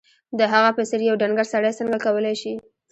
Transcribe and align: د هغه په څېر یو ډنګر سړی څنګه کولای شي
د 0.39 0.41
هغه 0.53 0.69
په 0.77 0.83
څېر 0.89 1.01
یو 1.09 1.19
ډنګر 1.21 1.45
سړی 1.53 1.71
څنګه 1.79 1.97
کولای 2.05 2.35
شي 2.41 2.53